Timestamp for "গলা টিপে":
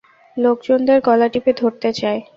1.07-1.51